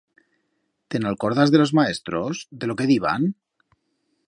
Te'n 0.93 1.05
alcordas 1.09 1.53
de 1.55 1.61
los 1.61 1.73
maestros, 1.81 2.41
de 2.65 2.71
lo 2.71 2.79
que 2.81 2.91
diban? 2.95 3.31